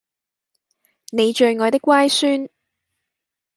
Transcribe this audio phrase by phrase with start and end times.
[1.11, 2.49] 你最愛的乖孫